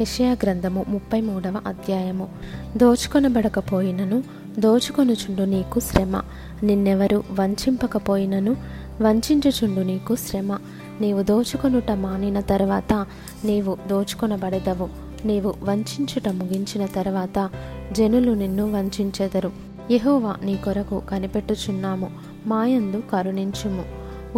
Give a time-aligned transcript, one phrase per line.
[0.00, 2.28] యషయా గ్రంథము ముప్పై మూడవ అధ్యాయము.
[2.76, 4.22] దోచుకొనబడకపోయినను
[4.58, 6.22] దోచుకొనుచుండు నీకు శ్రమ.
[6.62, 8.56] నిన్నెవరు వంచింపకపోయినను
[9.00, 10.58] వంచించుచుండు నీకు శ్రమ.
[11.00, 13.06] నీవు దోచుకొనుట మానిన తర్వాత
[13.44, 14.88] నీవు దోచుకొనబడెదవు.
[15.24, 17.50] నీవు వంచించుట ముగించిన తర్వాత
[17.92, 19.52] జనులు నిన్ను వంచెదరు
[19.90, 22.10] యహోవా నీ కొరకు కనిపెట్టుచున్నాము
[22.46, 23.84] మాయందు కరుణించుము.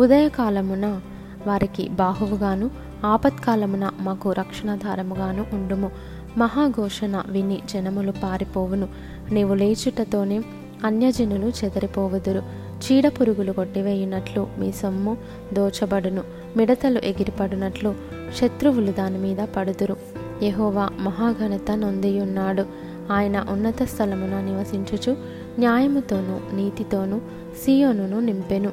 [0.01, 1.01] ఉదయకాలమున
[1.47, 5.91] వారికి బాహువుగాను ఆపత్కాలమున మాకు రక్షణధారముగాను ఉండుము.
[6.37, 8.89] మహాఘోషణ విని జనములు పారిపోవును.
[9.33, 10.43] నీవు లేచుటతోనే
[10.85, 12.43] అన్యజనులు చెదరిపోవుదురు.
[12.77, 15.17] చీడ పురుగులు కొట్టివేయునట్లు మీ సొమ్ము
[15.53, 16.23] దోచబడును.
[16.57, 17.95] మిడతలు ఎగిరిపడునట్లు
[18.37, 19.97] శత్రువులు దాని మీద పడుదురు.
[20.43, 22.67] యహోవా మహాఘనత నొందియున్నాడు.
[23.13, 25.17] ఆయన ఉన్నత స్థలమున నివసించుచు
[25.59, 27.19] న్యాయముతోనూ నీతితోనూ
[27.65, 28.73] సియోనును నింపెను.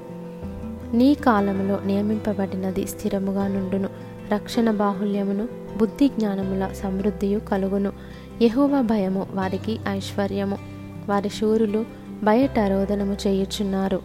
[0.93, 3.89] నీ కాలములో నియమింపబడినది స్థిరముగా నుండును.
[4.33, 5.47] రక్షణ బాహుల్యమును
[5.77, 7.91] బుద్ధి జ్ఞానముల సమృద్ధియు కలుగును.
[8.41, 10.57] ఎహోవ భయము వారికి ఐశ్వర్యము.
[11.09, 11.85] వారి శూరులు
[12.23, 14.01] బయట రోదనము చేయుచున్నారు.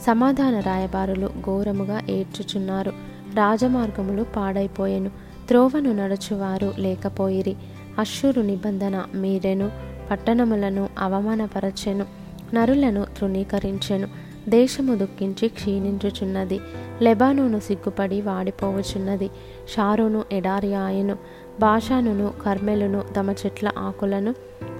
[0.00, 2.92] సమాధాన రాయబారులు ఘోరముగా ఏడ్చుచున్నారు.
[3.34, 5.10] రాజమార్గములు పాడైపోయెను.
[5.48, 7.56] త్రోవను నడుచువారు లేకపోయిరి.
[7.98, 9.70] అశ్షూరు నిబంధన మీరెను.
[10.10, 12.06] పట్టణములను అవమానపరచెను.
[12.54, 14.08] నరులను తృణీకరించెను.
[14.48, 16.60] దేశము దుఃఖించి క్షీణించుచున్నది.
[17.02, 19.30] లెబానోను సిగ్గుపడి వాడిపోవచున్నది
[19.76, 21.16] షారోను ఎడారి ఆయను
[21.60, 24.34] భాషానును కర్మెలును తమ చెట్ల ఆకులను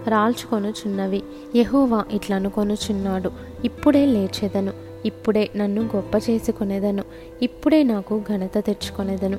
[0.08, 1.22] రాల్చుకొనుచున్నవి.
[1.56, 3.30] యహోవా ఇట్లనుకొనుచున్నాడు.
[3.64, 4.72] ఇప్పుడే లేచెదను.
[5.04, 7.04] ఇప్పుడే నన్ను గొప్ప చేసుకొనేదను.
[7.42, 9.38] ఇప్పుడే నాకు ఘనత తెచ్చుకొనేదను.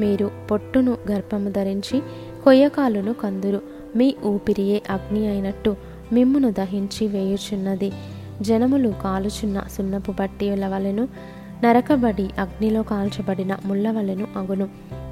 [0.00, 2.02] మీరు పొట్టును గర్భము ధరించి
[2.44, 3.60] కొయ్యకాలును కందురు.
[3.96, 5.76] మీ ఊపిరియే అగ్ని అయినట్టు
[6.12, 7.92] మిమ్మును దహించి వేయుచున్నది.
[8.42, 11.08] జనములు కాలుచున్న సున్నపు బట్టీల వలెను
[11.64, 14.68] నరకబడి అగ్నిలో కాల్చబడిన ముళ్ళ వలెను అగును.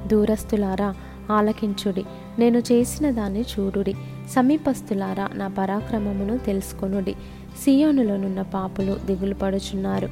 [0.07, 0.95] దూరస్తులారా
[1.31, 2.05] ఆలకించుడి.
[2.39, 3.95] నేను చేసిన దాన్ని చూడుడి.
[4.29, 7.15] సమీపస్తులారా నా పరాక్రమమును తెలుసుకొనుడి.
[7.63, 10.09] సియోనులోనున్న పాపులు దిగులు పడుచున్నారు.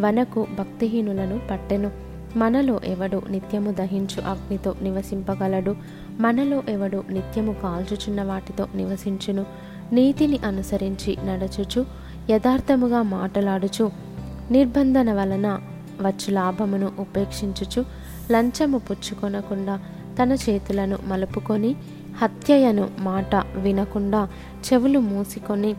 [0.00, 1.90] వనకు భక్తిహీనులను పట్టెను.
[2.36, 5.76] మనలో ఎవడు నిత్యము దహించు అగ్నితో నివసింపగలడు?
[6.20, 9.46] మనలో ఎవడు నిత్యము కాల్చుచున్న వాటితో నివసించును?
[9.92, 13.90] నీతిని అనుసరించి నడచుచు యథార్థముగా మాటలాడుచు
[14.50, 15.60] నిర్బంధన వలన
[16.02, 17.84] వచ్చు లాభమును ఉపేక్షించుచు
[18.32, 19.80] లంచము పుచ్చుకొనకుండా
[20.22, 21.76] తన చేతులను మలుపుకొని
[22.18, 24.28] హత్యయను మాట వినకుండా
[24.72, 25.74] చెవులు మూసుకొని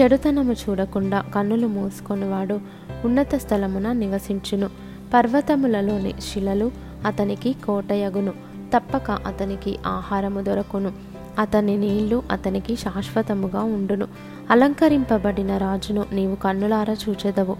[0.00, 2.60] చెడుతనము చూడకుండా కన్నులు మూసుకొనివాడు
[3.04, 4.70] ఉన్నత స్థలమున నివసించును.
[5.14, 6.70] పర్వతములలోని శిలలు
[7.06, 8.32] అతనికి కోటయగును
[8.76, 11.09] తప్పక అతనికి ఆహారము దొరకును.
[11.38, 14.08] అతని నీళ్ళు అతనికి శాశ్వతముగా ఉండును.
[14.50, 17.56] అలంకరింపబడిన రాజును నీవు కన్నులారా చూచెదవు.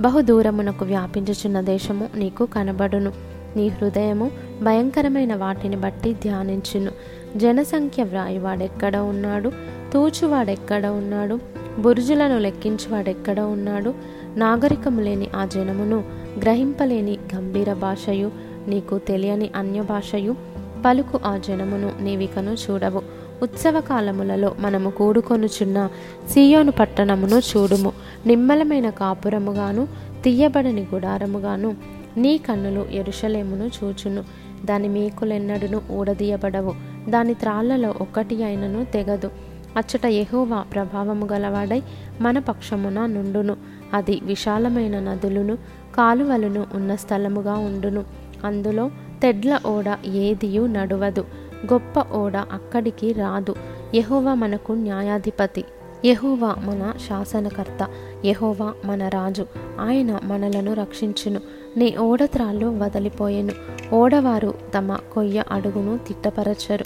[0.00, 3.12] బహుదూరమునకు వ్యాపించుచున్న దేశము నీకు కనబడును.
[3.56, 4.30] నీ హృదయము
[4.62, 6.92] భయంకరమైన వాటిని బట్టి ధ్యానించును.
[7.36, 9.52] జనసంఖ్య వ్రాయువాడెక్కడ ఉన్నాడు?
[9.92, 11.38] తూచువాడెక్కడ ఉన్నాడు?
[11.78, 13.94] బురుజులను లెక్కించువాడెక్కడ ఉన్నాడు?
[14.36, 16.04] నాగరికము లేని ఆ జనమును
[16.42, 18.30] గ్రహింపలేని గంభీర భాషయు
[18.68, 20.36] నీకు తెలియని అన్య భాషయు
[20.84, 23.02] పలుకు ఆ జనమును నీవికను చూడవు.
[23.42, 25.88] ఉత్సవ కాలములలో మనము కూడుకొనుచున్న
[26.30, 27.92] సియోను పట్టణమును చూడుము.
[28.26, 29.88] నిమ్మలమైన కాపురముగాను
[30.24, 31.76] తీయబడని గుడారముగాను
[32.16, 34.24] నీ కన్నులు ఎరుషలేమును చూచును.
[34.64, 36.74] దాని మేకులెన్నడును ఊడదీయబడవు.
[37.08, 39.30] దాని త్రాళ్ళలో ఒక్కటి అయినను తెగదు.
[39.76, 41.82] అచ్చట ఎహోవా ప్రభావము గలవాడై
[42.20, 43.56] మన పక్షమున నుండును.
[43.94, 45.56] అది విశాలమైన నదులను
[45.96, 48.04] కాలువలను ఉన్న స్థలముగా ఉండును.
[48.44, 48.90] అందులో
[49.22, 51.24] తెడ్ల ఓడ ఏదియు నడవదు
[51.72, 53.54] గొప్ప ఓడ అక్కడికి రాదు.
[53.94, 55.64] యహోవా మనకు న్యాయాధిపతి.
[56.04, 57.88] యహోవా మన శాసనకర్త.
[58.24, 59.46] యహోవా మన రాజు.
[59.80, 61.40] ఆయన మనలను రక్షించును.
[61.76, 63.52] నీ ఓడత్రాళ్ళు వదిలిపోయెను.
[63.94, 66.84] ఓడవారు తమ కొయ్య అడుగును తిట్టపరచరు.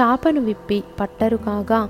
[0.00, 1.88] చాపను విప్పి పట్టరు కాగా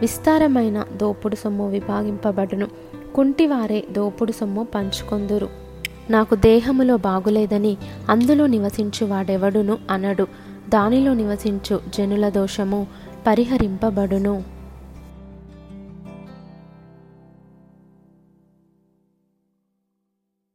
[0.00, 2.66] విస్తారమైన దోపుడు సొమ్ము విభాగింపబడును.
[3.14, 5.61] కుంటివారే దోపుడు సొమ్ము పంచుకొందురు.
[6.10, 7.76] నాకు దేహములో బాగులేదని
[8.08, 10.26] అందులో నివసించు వాడెవడును అనడు.
[10.68, 12.86] దానిలో నివసించు జనుల దోషము
[13.26, 14.61] పరిహరింపబడును.